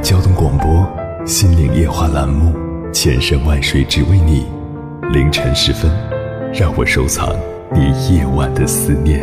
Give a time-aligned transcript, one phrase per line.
[0.00, 0.66] 交通广播
[1.26, 2.54] 《心灵夜话》栏目，
[2.92, 4.46] 千山万水只为你。
[5.12, 5.90] 凌晨时分，
[6.52, 7.36] 让我收藏
[7.74, 9.20] 你夜晚的思念。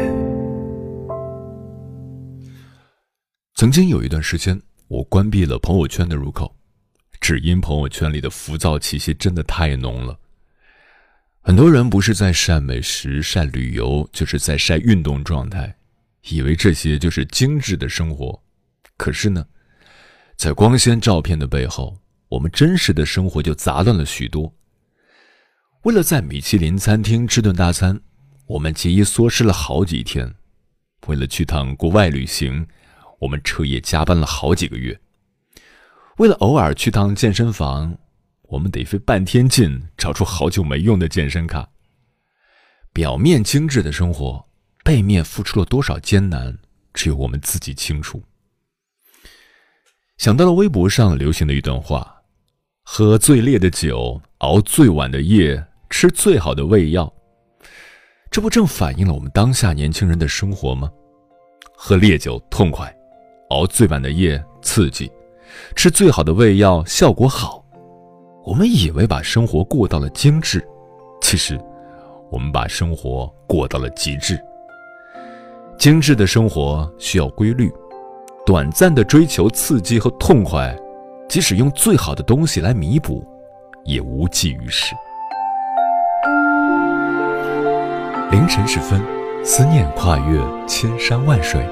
[3.56, 6.54] 曾经有一段时间，我关闭了朋友圈的入口，
[7.22, 10.20] 只因朋友圈里的浮躁气息真的太浓了。
[11.42, 15.76] 很多人不是在晒美食、晒旅游，就是在晒运动状态，
[16.30, 18.44] 以为这些就是精致的生活。
[18.98, 19.46] 可是呢，
[20.36, 21.98] 在光鲜照片的背后，
[22.30, 24.54] 我们真实的生活就杂乱了许多。
[25.84, 28.00] 为了在米其林餐厅吃顿大餐，
[28.46, 30.28] 我们节衣缩食了好几天；
[31.08, 32.68] 为了去趟国外旅行，
[33.20, 34.94] 我们彻夜加班了好几个月；
[36.18, 37.98] 为了偶尔去趟健身房。
[38.50, 41.68] 我们得费半天劲找出好久没用的健身卡。
[42.94, 44.48] 表面精致的生活，
[44.84, 46.56] 背面付出了多少艰难，
[46.94, 48.22] 只有我们自己清楚。
[50.18, 52.16] 想到了微博上流行的一段话：
[52.84, 57.12] 喝最烈的酒，熬最晚的夜，吃最好的胃药。
[58.32, 60.90] 这不正反映了我们当下年轻人的生活吗？
[61.76, 62.94] 喝烈酒痛快，
[63.50, 65.12] 熬最晚的夜刺激，
[65.76, 67.64] 吃最好的胃药效果好。
[68.46, 70.66] 我们以为把生活过到了精致，
[71.22, 71.60] 其实，
[72.32, 74.40] 我们把生活过到了极致。
[75.78, 77.70] 精致的生活需要规律，
[78.46, 80.72] 短暂的追求刺激和痛快，
[81.28, 83.26] 即使用最好的东西来弥补，
[83.84, 84.94] 也无济于事。
[88.30, 89.02] 凌晨时分，
[89.44, 91.68] 思念跨越千山万水，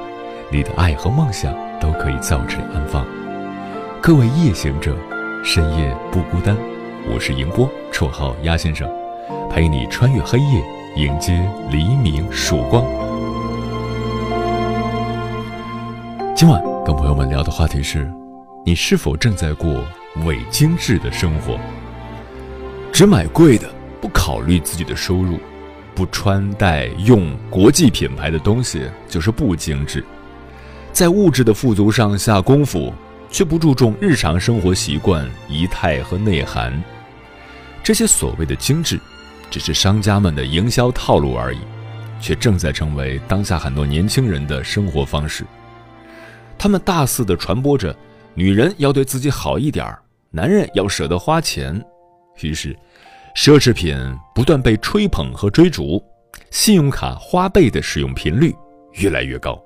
[0.52, 3.06] 你的爱和梦想都可以在这里安放。
[4.02, 4.96] 各位夜行者。
[5.46, 6.56] 深夜不孤单，
[7.14, 8.90] 我是迎波，绰号鸭先生，
[9.52, 10.64] 陪你穿越黑夜，
[10.96, 11.34] 迎接
[11.70, 12.81] 黎明曙光。
[16.34, 18.12] 今晚跟朋友们聊的话题是：
[18.66, 19.86] 你是否正在过
[20.26, 21.58] 伪精致的生活？
[22.92, 23.70] 只买贵的，
[24.02, 25.40] 不考虑自己的收入，
[25.96, 30.04] 不穿戴用国际品牌的东西，就是不精致。
[30.92, 32.94] 在物质的富足上下功夫。
[33.32, 36.72] 却不注重日常生活习惯、仪态和内涵，
[37.82, 39.00] 这些所谓的精致，
[39.50, 41.58] 只是商家们的营销套路而已，
[42.22, 45.44] 却正在成为当下很多年轻人的生活方式。
[46.63, 47.94] 他们大肆的传播着，
[48.34, 49.85] 女人要对自己好一点，
[50.31, 51.78] 男人要舍得花钱，
[52.40, 52.74] 于是，
[53.35, 53.94] 奢侈品
[54.34, 56.02] 不断被吹捧和追逐，
[56.52, 58.56] 信用卡花呗的使用频率
[58.94, 59.62] 越来越高。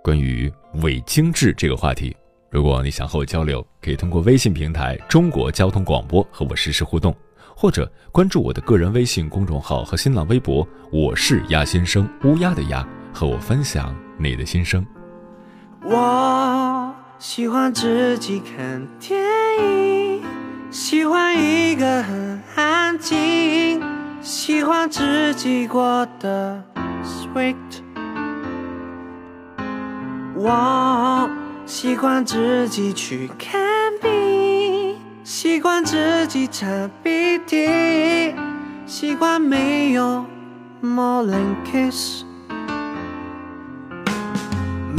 [0.00, 2.16] 关于伪精致这个话题，
[2.48, 7.12] 如果你想和我交流，可以通过微信平台“中国交通广播”和我实时互动，
[7.56, 14.86] 或者关注我的个人微信公众号和新浪微博“我是鸭先生”（乌鸦的鸭），和我分享你的心声。
[15.84, 19.20] 我喜欢自己看电
[19.58, 20.22] 影，
[20.70, 23.82] 喜欢一个很安静，
[24.20, 26.62] 喜欢自己过得
[27.02, 27.56] sweet。
[30.36, 31.28] 我
[31.66, 33.60] 习惯自己去看
[34.00, 38.32] 病，习惯自己擦鼻涕，
[38.86, 40.24] 习惯没有
[40.80, 42.22] morning kiss。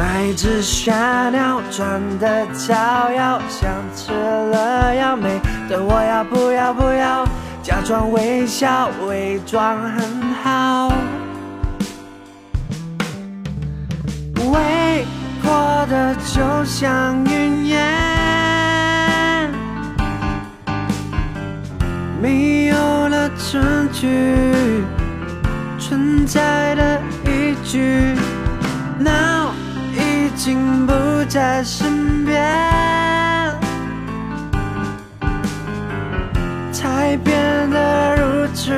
[0.04, 0.92] 买只小
[1.32, 1.88] 鸟装
[2.20, 2.74] 的草
[3.10, 7.26] 药，像吃了药没的我要不要不要，
[7.62, 10.92] 假装微笑，伪装很好。
[14.52, 15.06] 喂。
[15.42, 17.80] 过的就像云烟，
[22.22, 22.76] 没有
[23.10, 24.84] 了证据，
[25.80, 28.16] 存在的依据
[29.00, 29.33] ，now
[30.44, 30.94] 已经不
[31.30, 32.36] 在身边，
[36.70, 38.74] 才变得如此，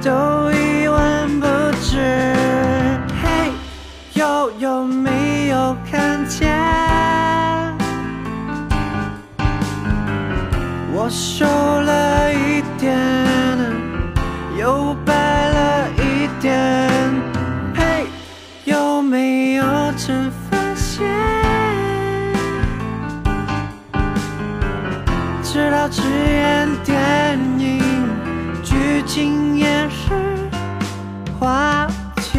[0.00, 1.46] 都一文不
[1.82, 1.98] 值。
[3.20, 3.50] 嘿，
[4.14, 6.56] 又有没有看见？
[10.92, 12.45] 我受了一
[29.16, 30.12] 今夜是
[31.40, 31.88] 花
[32.20, 32.38] 期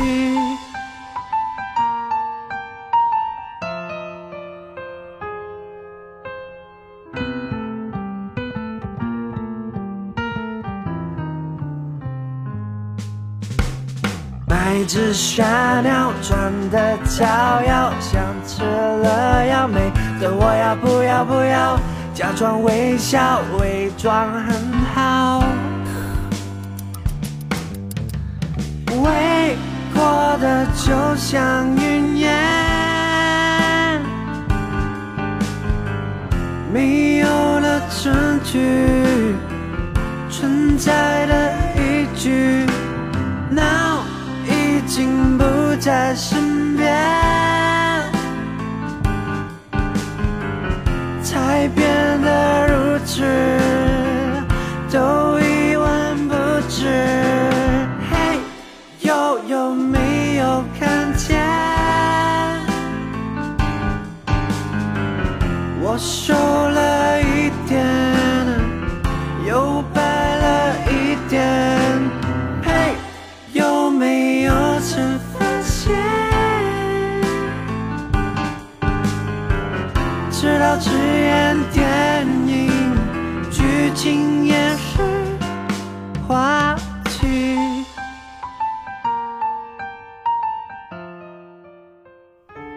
[14.48, 15.44] 买只小
[15.82, 19.92] 鸟转的桥呀想吃了药美
[20.22, 21.80] 的我要不要不要
[22.14, 25.47] 假装微笑伪装很好。
[29.08, 29.56] 会
[29.94, 32.30] 过的就像云烟，
[36.74, 38.14] 没有了证
[38.44, 38.60] 据，
[40.30, 42.66] 存在的依据
[43.50, 44.04] ，now
[44.46, 45.46] 已经不
[45.80, 46.94] 在身边，
[51.24, 53.24] 才变得如此，
[83.98, 85.02] 剧情也是
[86.28, 86.76] 花
[87.10, 87.26] 期。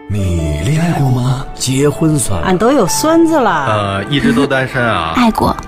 [0.09, 1.45] 你恋爱过吗？
[1.53, 5.13] 结婚算俺都有孙子了，呃，一直都单身啊。
[5.15, 5.55] 爱过，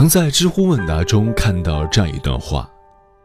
[0.00, 2.66] 曾在知乎问答中看到这样一段话：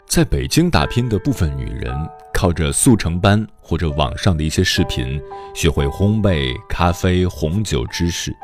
[0.10, 1.96] 在北京打拼的部分女人，
[2.34, 5.18] 靠着速成班或者网上的一些视频，
[5.54, 8.36] 学会烘焙、咖啡、红酒知识，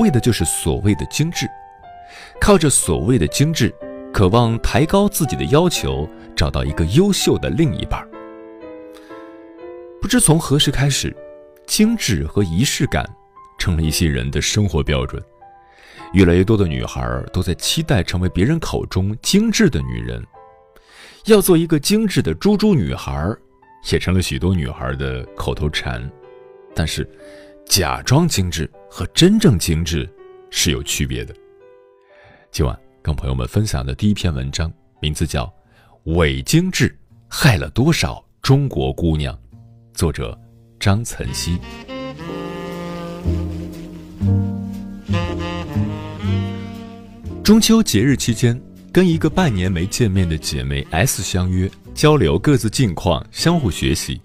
[0.00, 1.46] 为的就是所谓的精致。
[2.40, 3.70] 靠着所谓的精致，
[4.10, 8.02] 渴望抬高自己的要求，找到一个优秀的另一半。
[10.00, 11.14] 不知从何时开始，
[11.66, 13.06] 精致和仪式感
[13.58, 15.22] 成了一些人的生活标准。
[16.12, 20.24] 越来越多的女孩都在期待成为别人口中精致的女人，
[21.26, 23.34] 要做一个精致的猪猪女孩，
[23.90, 26.10] 也成了许多女孩的口头禅。
[26.74, 27.08] 但是，
[27.66, 30.08] 假装精致和真正精致
[30.50, 31.34] 是有区别的。
[32.50, 35.44] 今晚跟朋友们分享的第一篇文章，名字叫
[36.16, 36.96] 《伪精致
[37.28, 39.34] 害了多少中国姑娘》，
[39.92, 40.38] 作者
[40.78, 41.58] 张岑曦。
[47.46, 48.60] 中秋节日期间，
[48.90, 54.20] 跟一个半年没见面的姐妹 S 相约交流各自近况，相互学习。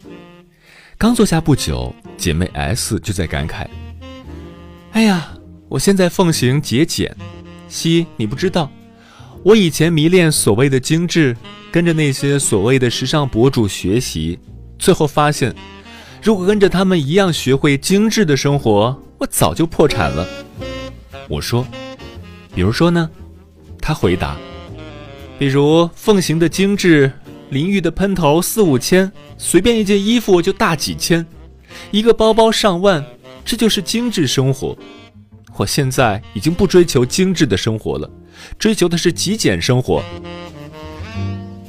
[0.97, 3.67] 刚坐下不久，姐妹 S 就在感慨
[4.93, 5.33] ：“哎呀，
[5.69, 7.15] 我现在奉行节俭。
[7.67, 8.71] 西，你不知道，
[9.43, 11.37] 我以前迷恋所谓的精致，
[11.71, 14.39] 跟着那些所谓的时尚博主学习，
[14.79, 15.53] 最后发现，
[16.23, 20.27] 如果跟着他们一样学会精致的生活，我早就破产了。”
[21.29, 21.63] 我说。
[22.53, 23.09] 比如说呢，
[23.79, 24.37] 他回答，
[25.39, 27.11] 比如奉行的精致，
[27.49, 31.25] 淋浴的喷头四五千，随便一件衣服就大几千，
[31.91, 33.03] 一个包包上万，
[33.45, 34.77] 这就是精致生活。
[35.57, 38.09] 我现在已经不追求精致的生活了，
[38.57, 40.03] 追求的是极简生活。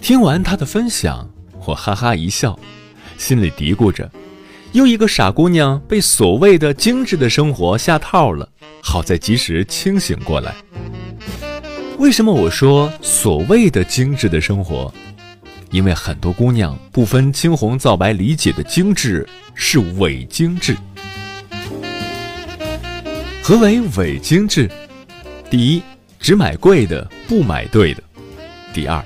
[0.00, 1.28] 听完他的分享，
[1.66, 2.58] 我哈哈一笑，
[3.18, 4.10] 心里嘀咕着，
[4.72, 8.48] 又一个傻姑娘被所谓的精致的生活下套了。
[8.82, 10.54] 好在及时清醒过来。
[11.98, 14.92] 为什么我说所谓的精致的生活？
[15.70, 20.76] 因为很多姑娘不分青红皂白理解的精致是伪精致。
[23.42, 24.70] 何为伪精致？
[25.50, 25.82] 第一，
[26.18, 28.02] 只买贵的，不买对的；
[28.72, 29.02] 第二，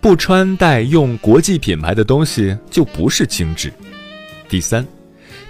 [0.00, 3.70] 不穿戴用国际品牌的东西就不是精致；
[4.48, 4.86] 第三，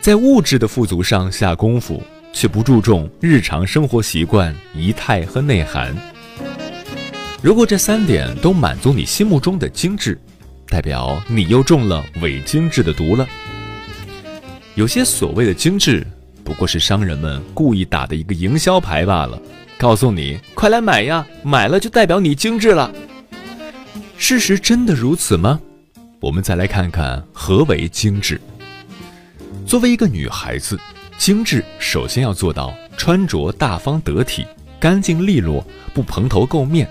[0.00, 2.02] 在物质的富足上下功夫。
[2.33, 5.92] 却不注重日常生活习惯、仪态和内涵。
[7.42, 10.16] 如果这三点都满足你心目中的精致，
[10.69, 13.26] 代表你又中了伪精致的毒了。
[14.76, 16.07] 有些所谓的精致，
[16.45, 19.37] 不过是商人们故意打的一个营销牌罢了，
[19.76, 22.92] 告诉你快来买呀，买了就代表你精致了。
[24.16, 25.61] 事实真的如此吗？
[26.21, 28.40] 我们再来看看何为精致。
[29.71, 30.77] 作为一个女孩子，
[31.17, 34.45] 精致首先要做到穿着大方得体、
[34.81, 36.91] 干净利落，不蓬头垢面。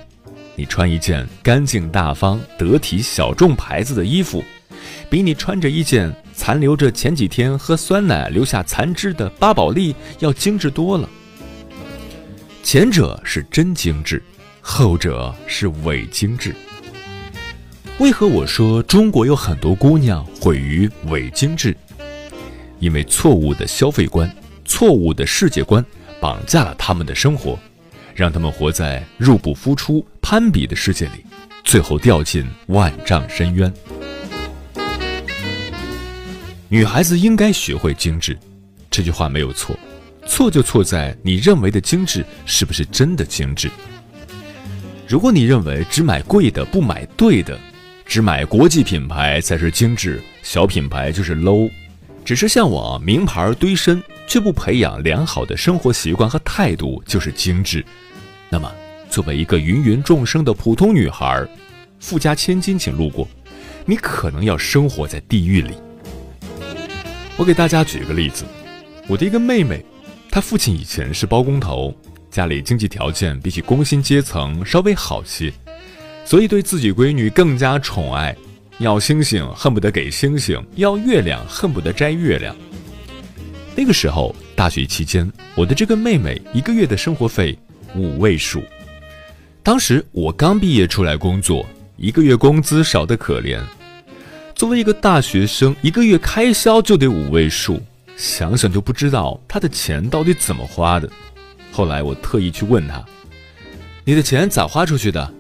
[0.56, 4.42] 你穿一件干净大方、得体小众牌子的衣服，
[5.10, 11.10] 比你穿着一件残留着前几天喝酸奶留下残汁的巴宝莉要精致多了。
[12.64, 14.24] 前者是真精致，
[14.62, 16.56] 后者是伪精致。
[17.98, 21.76] 为何我说中国有很多姑娘毁于伪精致？
[22.80, 24.30] 因为错误的消费观、
[24.66, 25.86] 错误的世界观
[26.20, 27.58] 绑架了他们的生活，
[28.16, 31.24] 让他们活在入不敷出、攀比的世界里，
[31.64, 33.72] 最后掉进万丈深渊。
[36.68, 38.38] 女孩子应该学会精致，
[38.92, 39.78] 这句话没有错，
[40.28, 43.70] 错就错在你认为的精致是不是真的精致？
[45.08, 47.60] 如果你认为只买贵的不买对的，
[48.06, 51.70] 只买国际品牌才是精致，小品牌就是 low。
[52.24, 57.84] 只是向往名牌堆身，却不培养良好的生活习惯和态度，就是精致。
[58.50, 58.72] 那么，
[59.10, 61.48] 作为一个芸芸众生的普通女孩，
[62.00, 63.28] 富家千金请路过，
[63.86, 65.74] 你可能要生活在地狱里。
[67.36, 68.44] 我给大家举一个例子，
[69.08, 69.84] 我的一个妹妹，
[70.30, 71.96] 她父亲以前是包工头，
[72.30, 75.52] 家里经济条件比起工薪阶层稍微好些。
[76.26, 78.36] 所以对自己闺女更加宠爱，
[78.80, 82.56] 要星星恨不得给星星，要月亮恨不得摘月亮。
[83.76, 87.58] 那个时候大学期间，我的这个妹妹一个月的生活费
[87.94, 88.64] 五位数。
[89.62, 91.66] 当时我刚毕业出来工作，
[91.98, 93.62] 一个月工资少得可怜。
[94.56, 97.82] 作为一个大学生，一个月开销就得五位数，
[98.16, 101.10] 想想就不知道她的钱到底怎么花的。
[101.72, 103.04] 后来我特意去问她
[104.06, 105.34] ：“你的钱咋花出去的？”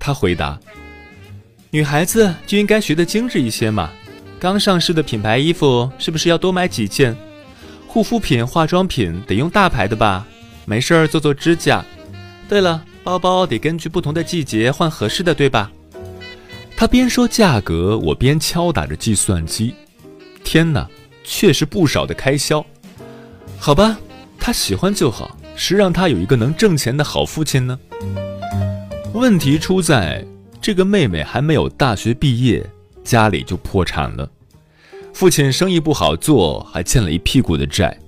[0.00, 0.58] 她回答
[1.72, 3.90] ：“女孩子就应该学得精致一些嘛，
[4.40, 7.16] 刚上市的品牌衣服是不是要多买几件？
[7.86, 10.26] 护肤品、化妆品得用大牌的吧？
[10.64, 11.84] 没事儿做做指甲。
[12.48, 15.70] 对了，包包得根据不同的季节换合适的，对吧？”
[16.76, 19.72] 他边说价格，我边敲打着计算机。
[20.42, 20.88] 天哪，
[21.22, 22.64] 确实不少的开销。
[23.60, 23.96] 好吧，
[24.40, 27.78] 他喜欢就好，谁让他有一个能挣钱的好父亲呢？
[29.12, 30.24] 问题出在
[30.60, 32.64] 这个妹妹还没有大学毕业，
[33.02, 34.30] 家里就破产了，
[35.14, 37.98] 父亲生意不好做，还欠了一屁股的债。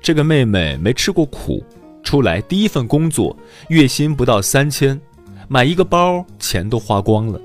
[0.00, 1.62] 这个妹妹没吃过苦，
[2.02, 3.36] 出来第一份工作，
[3.68, 4.98] 月薪不到三千，
[5.46, 7.38] 买一个包钱都花光了。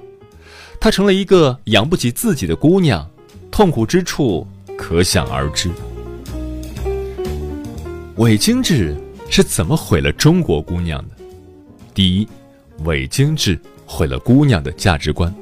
[0.79, 3.05] 她成了一个养不起自己的姑娘，
[3.51, 5.69] 痛苦之处可想而知。
[8.15, 8.96] 伪精致
[9.29, 11.15] 是怎么毁了中国姑娘的？
[11.93, 12.27] 第一。
[12.86, 15.34] 伪精致毁了姑娘的价值观。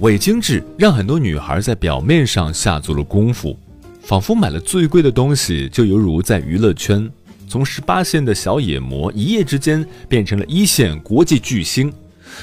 [0.00, 3.56] 伪精致让很多女孩在表面上下足了功夫，
[4.02, 7.08] 仿佛买了最贵的东西，就犹如在娱乐圈
[7.48, 11.90] 从十八线的小野魔一夜之间变成了一线国际巨星，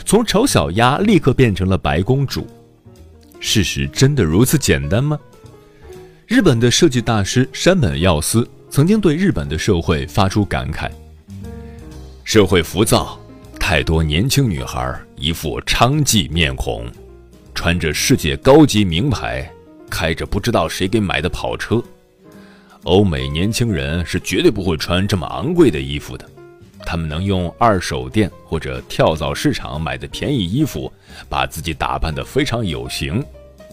[0.05, 2.47] 从丑小鸭立刻变成了白公主。
[3.39, 5.19] 事实真的如此简单吗？
[6.25, 10.89] 日本的设计大师山本耀司曾经对日本的社会发出感慨：
[12.23, 13.20] 社会浮躁。
[13.71, 16.85] 太多年轻女孩一副娼妓面孔，
[17.55, 19.49] 穿着世界高级名牌，
[19.89, 21.81] 开着不知道谁给买的跑车。
[22.83, 26.29] 欧美年轻人是绝对不会穿这么昂贵的衣服的，
[26.85, 30.91] 他们能用二手店或者跳蚤市场买的便宜衣服，
[31.29, 33.23] 把自己打扮得非常有型。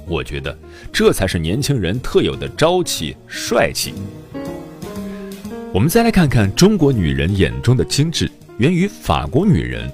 [0.06, 0.56] 我觉得
[0.92, 3.94] 这才是年轻人特有的朝气帅气。
[5.74, 8.30] 我们再来看看中国女人眼中的精致。
[8.58, 9.90] 源于法国女人。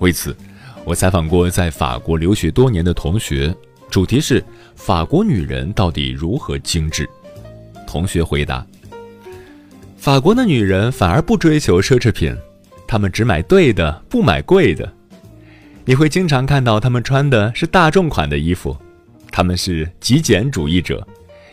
[0.00, 0.36] 为此，
[0.84, 3.54] 我采访过在法国留学多年的同学，
[3.90, 4.42] 主题是
[4.74, 7.08] “法国女人到底如何精致”。
[7.86, 8.66] 同学回答
[9.96, 12.34] ：“法国的女人反而不追求奢侈品，
[12.86, 14.90] 她们只买对的，不买贵的。
[15.84, 18.76] 你会经常看到她们穿的是大众款的衣服，
[19.30, 21.06] 她们是极简主义者，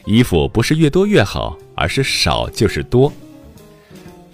[0.05, 3.11] 衣服不是越多越好，而是少就是多。”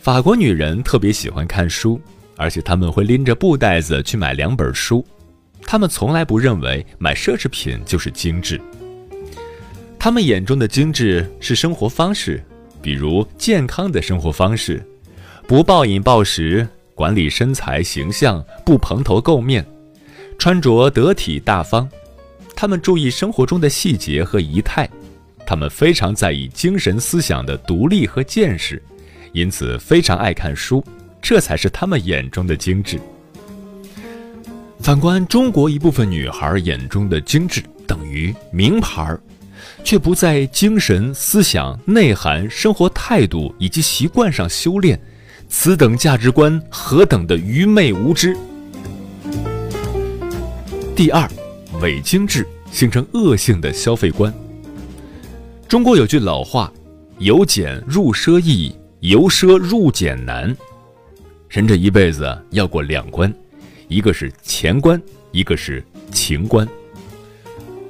[0.01, 2.01] 法国女人特别喜欢看书，
[2.35, 5.05] 而且他们会拎着布袋子去买两本书。
[5.61, 8.59] 他们从来不认为买奢侈品就是精致。
[9.99, 12.43] 他们眼中的精致是生活方式，
[12.81, 14.83] 比如健康的生活方式，
[15.47, 19.63] 不暴饮暴食，管理身材形象，不蓬头垢面，
[20.39, 21.87] 穿着得体大方。
[22.55, 24.89] 他们注意生活中的细节和仪态。
[25.45, 28.81] 他们非常在意精神思想的独立和见识，
[29.33, 30.83] 因此非常爱看书，
[31.21, 32.99] 这才是他们眼中的精致。
[34.79, 39.15] 反观中国一部分女孩眼中的精致等于名牌，
[39.83, 44.99] 却不在精神思想、内涵、生活态度以及习惯上修炼，
[45.47, 48.35] 此等价值观何等的愚昧无知！
[50.95, 51.29] 第二，
[51.79, 54.33] 伪精致形成恶性的消费观。
[55.67, 56.71] 中国有句老话
[57.19, 60.55] ：“由俭入奢易，由奢入俭难。”
[61.49, 63.31] 人这一辈子要过两关。
[63.87, 65.01] 一个是钱关，
[65.33, 66.65] 一个是情关。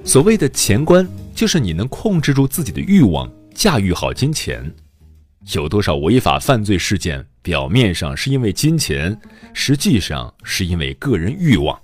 [0.04, 4.74] 所谓的钱关，就是你能控制住自己的欲望，驾驭好金钱。
[5.54, 9.16] 有多少违法犯罪事件，表面上是因为金钱，
[9.54, 11.80] 实际上是因为个人欲望。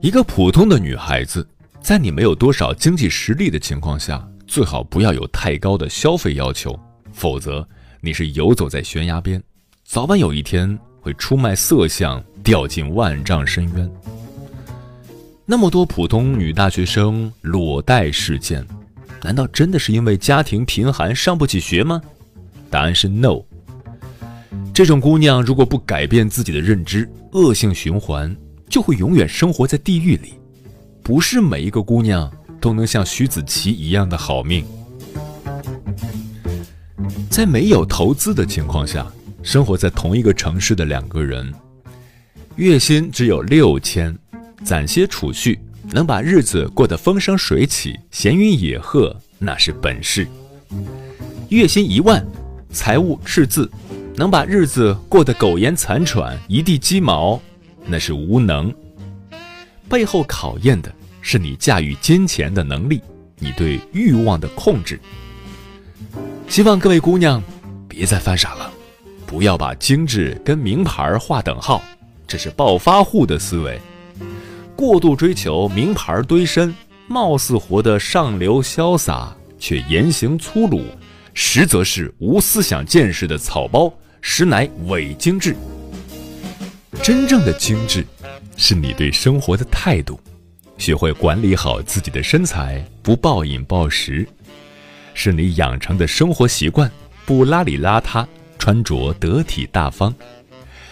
[0.00, 1.46] 一个普通的女孩子，
[1.82, 6.78] 在你没有多少经济实力的情况下，最好不要有太高的消费要求，
[7.12, 7.66] 否则
[8.00, 9.42] 你是游走在悬崖边，
[9.84, 12.22] 早晚有一天会出卖色相。
[12.44, 13.88] 掉进万丈深渊。
[15.46, 18.66] 那么多普通女大学生裸贷事件，
[19.22, 22.02] 难道真的是因为家庭贫寒上不起学吗？
[22.68, 23.40] 答案是 no。
[24.74, 28.36] 这种姑娘如果不改变自己的认知，恶性循环
[28.68, 30.34] 就会永远生活在地狱里。
[31.00, 32.28] 不是每一个姑娘
[32.60, 34.64] 都能像徐子淇一样的好命。
[37.30, 39.06] 在没有投资的情况下，
[39.42, 41.52] 生活在同一个城市的两个人。
[42.56, 44.16] 月薪只有六千，
[44.62, 45.58] 攒些储蓄
[45.90, 50.24] 能把日子过得风生水起、闲云野鹤，那是本事；
[51.48, 52.24] 月薪一万，
[52.70, 53.70] 财务赤字，
[54.14, 57.40] 能把日子过得苟延残喘、一地鸡毛，
[57.86, 58.72] 那是无能。
[59.88, 63.00] 背后考验的是你驾驭金钱的能力，
[63.38, 65.00] 你对欲望的控制。
[66.52, 67.42] 希望各位姑娘
[67.88, 68.70] 别再犯傻了，
[69.26, 71.80] 不要把精致跟名牌划等号。
[72.28, 73.80] 这是暴发户的思维，
[74.76, 76.74] 过度追求名牌堆身，
[77.08, 80.84] 貌似活得上流潇洒，却言行粗鲁，
[81.32, 85.56] 实则是无思想见识的草包，实乃伪精致。
[87.02, 88.04] 真正的精致，
[88.58, 90.20] 是你对生活的态度，
[90.76, 94.26] 学会管理好自己的身材，不暴饮暴食；
[95.14, 96.90] 是你养成的生活习惯，
[97.24, 98.26] 不邋里邋遢，
[98.58, 100.14] 穿着得体大方。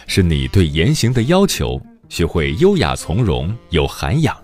[0.06, 4.34] 是你对言行的要求，学会优雅从容、有涵养；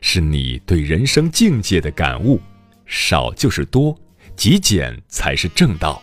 [0.00, 2.40] 是你对人生境界的感悟，
[2.86, 3.94] 少就是多，
[4.34, 6.00] 极简才是正道；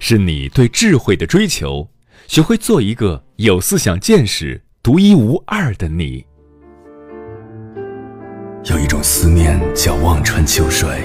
[0.00, 1.88] 是你对智慧的追求，
[2.26, 6.26] 学会做一个有思想见识、独一无二的你。
[8.64, 11.04] 有一种思念叫望穿秋水，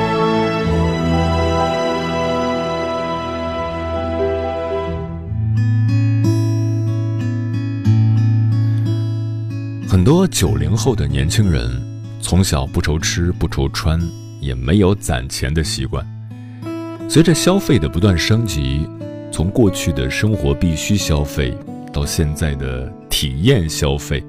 [9.91, 11.69] 很多九零后的年轻人，
[12.21, 13.99] 从小不愁吃不愁穿。
[14.39, 16.07] 也没有攒钱的习惯。
[17.09, 18.87] 随着消费的不断升级，
[19.33, 21.53] 从过去的生活必须消费
[21.91, 24.23] 到现在的体验消费，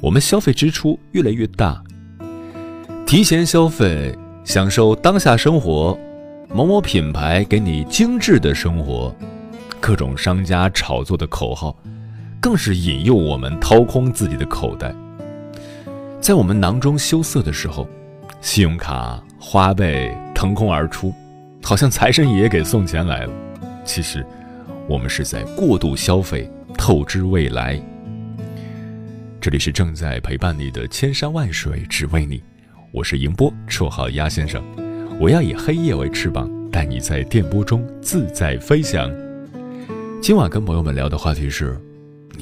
[0.00, 1.80] 我们消费支出越来越大。
[3.06, 4.12] 提前消费，
[4.44, 5.96] 享受当下生活，
[6.52, 9.14] 某某品牌给你精致的生活，
[9.78, 11.74] 各种商家炒作的口号，
[12.42, 14.92] 更是引诱我们掏空自己的口袋。
[16.20, 17.88] 在我们囊中羞涩的时候。
[18.40, 21.14] 信用卡花呗腾空而出，
[21.62, 23.32] 好像财神爷给送钱来了。
[23.84, 24.26] 其实，
[24.88, 27.80] 我们是在过度消费，透支未来。
[29.40, 32.42] 这里是正在陪伴你的千山万水，只为你。
[32.90, 34.60] 我是迎波，绰号鸭先生。
[35.20, 39.08] 我要以黑夜为翅膀，带你在电波中自在飞翔。
[40.20, 41.80] 今晚跟朋友们聊的话题是：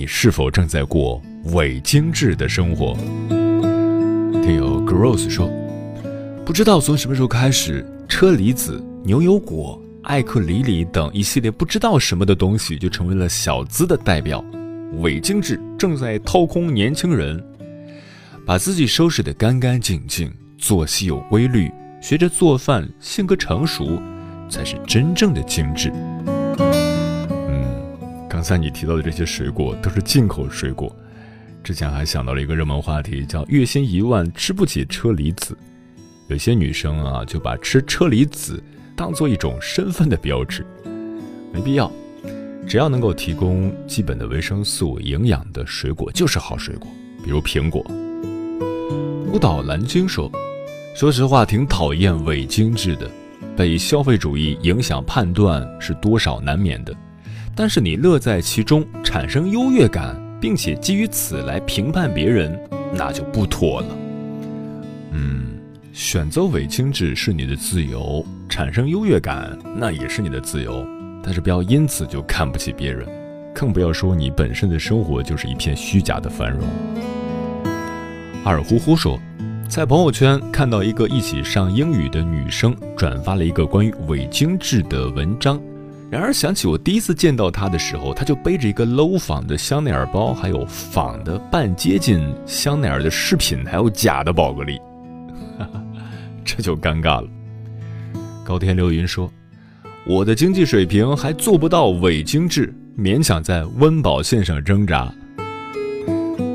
[0.01, 1.21] 你是否正在过
[1.53, 2.97] 伪精致的生活？
[3.29, 5.47] 听友 Gross 说。
[6.43, 14.43] 不知道从什么时候开始，车厘子、牛油果、艾克里里等一系列不知道什么的东西就成为了小资的代表。
[15.03, 17.39] 伪精致正在掏空年轻人，
[18.47, 24.01] 把自己收拾得干干净净，作息有规律，学着做饭，性格成熟，
[24.49, 25.93] 才是真正的精致。
[28.41, 30.91] 刚才你提到的这些水果都是进口水果，
[31.63, 35.55] 之前还想到了一个热门话题，叫“月薪一万吃不起车厘子”。
[36.29, 38.59] 有些女生啊，就把吃车厘子
[38.97, 40.65] 当做一种身份的标志，
[41.53, 41.93] 没必要。
[42.67, 46.89] 只要能够提供基本的维生素、营养的水果就是好水果，
[47.23, 47.85] 比如苹果。
[49.31, 50.33] 舞蹈蓝鲸说
[50.97, 53.07] ：“说实话，挺讨厌伪精致的，
[53.55, 56.97] 被消费主义影响判断是多少难免的。
[57.61, 62.59] 但是你乐在其中，产生优越感，并且基于此来评判别人，
[62.97, 63.89] 那就不妥了。
[65.11, 65.59] 嗯，
[65.93, 70.83] 选择伪精致是你的自由，产生优越感那也是你的自由。”
[71.23, 73.07] 但是不要因此就看不起别人，
[73.55, 76.67] 更不要说你本身的生活就是一片虚假的繁荣。
[78.43, 79.21] 二呼呼说，
[79.69, 85.61] 在朋友圈看到一个一起上英语的女生转发了一个关于伪精致的文章，
[86.11, 94.77] 然而想起我第一次见到他的时候，他就背着一个 low 仿的香奈儿包，还有仿的半接近香奈儿的饰品，还有假的宝格丽，
[96.45, 97.29] 这就尴尬了。
[98.45, 99.31] 高天流云说。
[100.07, 105.13] 我的经济水平还做不到伪精致，勉强在温饱线上挣扎。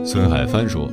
[0.03, 0.91] 孙海帆说：“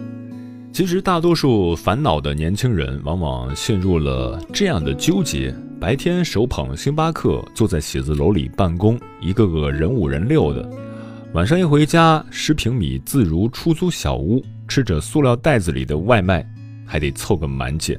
[0.71, 10.63] 其实大多数烦恼的年轻人，往往陷入了这样的纠结：白天手捧星巴克，坐在写字楼里办公，一个个人五人六的；
[11.33, 16.49] 晚上一回家，十平米自如出租小屋，吃着塑料袋子里的外卖，
[16.87, 17.99] 还得凑个满减。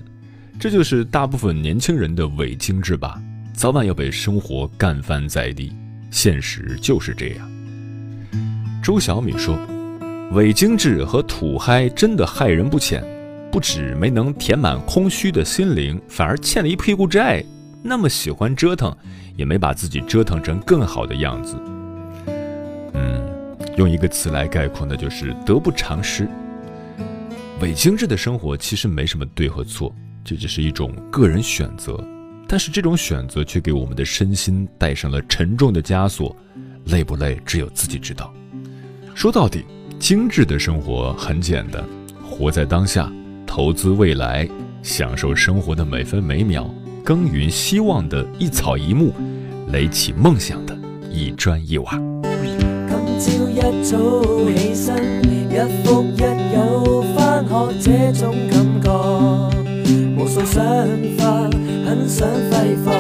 [0.58, 5.70] 这就是大部分年轻人的伪精致吧。”早晚要被生活干翻在地，
[6.10, 7.52] 现实就是这样。
[8.82, 9.60] 周小米说
[10.32, 13.04] ：“伪精致和土嗨真的害人不浅，
[13.52, 17.44] 不止没能填满空虚的心灵，反而欠了一屁股债。
[17.84, 18.96] 那么喜欢折腾，
[19.36, 21.56] 也没把自己折腾成更好的样子。”
[22.96, 23.22] 嗯，
[23.78, 26.28] 用一个词来概括，那就是得不偿失。
[27.60, 29.94] 伪精致的生活其实没什么对和错，
[30.24, 32.02] 这只是一种个人选择。
[32.48, 36.36] 但是这种选择却给我们的身心带上了沉重的枷锁，
[36.86, 38.34] 累不累，只有自己知道。
[39.16, 39.66] 说到底，
[39.98, 41.84] 精致的生活很简单：
[42.24, 43.12] 活在当下，
[43.48, 44.48] 投资未来，
[44.82, 46.70] 享受生活的每分每秒，
[47.04, 49.12] 耕耘希望的一草一木，
[49.74, 50.74] 垒起梦想的
[51.12, 52.00] 一砖一瓦。
[53.20, 53.98] 今朝一早
[54.56, 56.22] 起身，一复一
[56.56, 58.88] 有翻学这种感觉，
[60.18, 60.64] 无数想
[61.18, 61.50] 法。
[61.86, 62.92] 很想挥霍，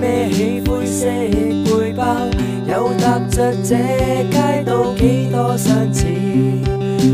[0.00, 2.04] 孭起灰色背包，
[2.68, 3.76] 又踏着这
[4.30, 6.06] 街道几多相似。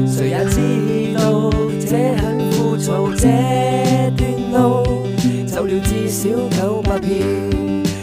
[0.06, 2.35] 谁也知道这很
[6.16, 6.28] 了至少
[6.62, 7.20] 九百遍。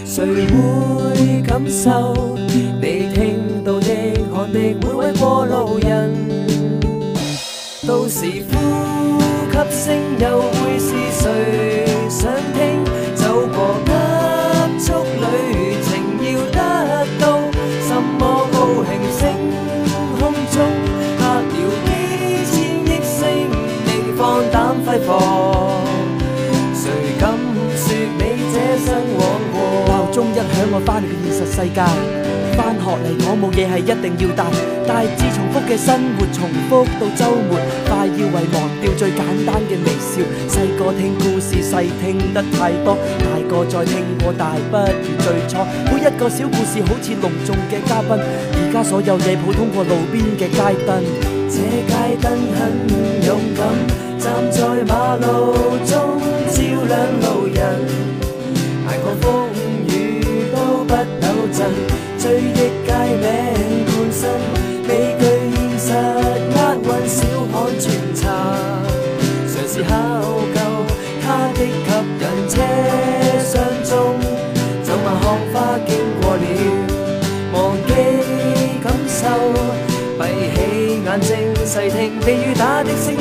[0.06, 2.74] 谁会感受你
[3.14, 3.88] 听到的
[4.32, 6.14] 看的每位过路人？
[7.88, 8.54] 到时呼
[9.52, 11.24] 吸声又会是谁
[30.52, 31.80] 响，我翻去现实世界。
[32.54, 34.46] 翻学嚟讲，冇嘢系一定要带，
[34.86, 37.58] 大致重复嘅生活，重复到周末，
[37.90, 40.22] 快要遗忘掉最简单嘅微笑。
[40.48, 45.66] 细个听故事，细听得太多，大个再听过，大不如最初。
[45.90, 51.02] 每一个小故事好似隆重嘅嘉宾，而家所有嘢普通过路边嘅街灯。
[51.50, 51.58] 这
[51.90, 53.66] 街灯很勇敢。
[54.20, 55.54] 站在马路
[55.84, 57.60] 中照亮路人，
[58.88, 59.50] 挨过风
[60.94, 61.58] 不抖震，
[62.20, 63.26] 追忆街名
[63.84, 64.22] 半生，
[64.88, 65.22] 未惧
[65.56, 65.90] 现实
[66.54, 67.18] 厄运小
[67.52, 68.22] 看全查，
[69.50, 69.92] 尝试考
[70.54, 70.58] 究
[71.24, 71.66] 它的吸
[72.22, 72.54] 引，车
[73.44, 73.52] 厢
[73.84, 73.92] 中
[74.84, 75.56] 走马看花
[75.88, 75.90] 经
[76.22, 76.46] 过了，
[77.54, 77.90] 忘记
[78.84, 79.20] 感受，
[80.20, 80.22] 闭
[80.54, 80.56] 起
[81.04, 81.32] 眼睛
[81.66, 83.18] 细听地雨打的声音。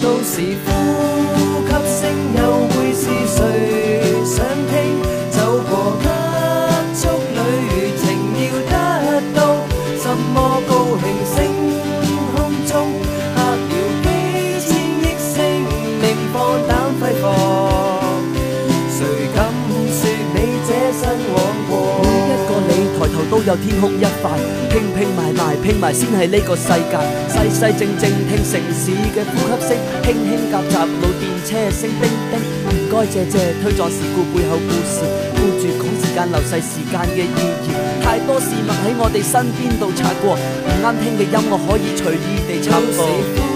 [0.00, 0.68] 都是呼
[23.46, 24.30] 有天空一块。
[24.70, 26.94] 拼拼埋埋，拼埋先系呢个世界。
[27.30, 32.42] 细细静静听城市嘅呼吸声，轻轻夹杂路电车声叮叮。
[32.66, 37.70] 唔該謝謝，推撞事故背後故事，顧住講時間流逝時間嘅意義。
[38.02, 43.53] 太多事物喺我哋身邊度擦過，唔啱聽嘅音樂可以隨意地插播。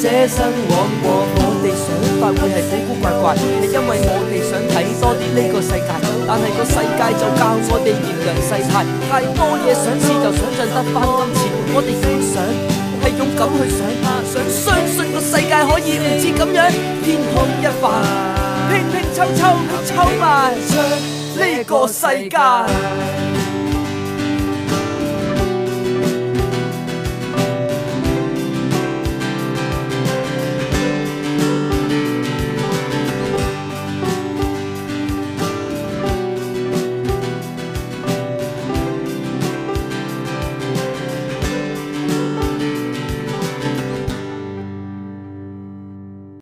[0.00, 1.12] 這生往過？
[1.36, 5.92] 我哋想法會係古古怪怪，係因為我哋想睇多啲呢個世界，
[6.26, 11.40] 但係個世界就教我哋炎陽世態，太多嘢想試就想像得翻今次，
[11.76, 12.40] 我哋要想
[13.04, 13.84] 係勇敢去想，
[14.24, 16.72] 想相信個世界可以唔似咁樣，
[17.04, 17.84] 天空一塊，
[18.72, 19.38] 拼拼湊湊
[19.84, 20.56] 湊埋
[21.36, 23.29] 呢個世界。